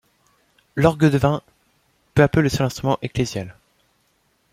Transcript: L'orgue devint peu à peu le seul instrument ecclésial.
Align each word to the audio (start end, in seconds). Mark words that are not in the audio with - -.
L'orgue 0.75 1.11
devint 1.11 1.43
peu 2.15 2.23
à 2.23 2.27
peu 2.27 2.41
le 2.41 2.49
seul 2.49 2.65
instrument 2.65 2.97
ecclésial. 3.03 3.55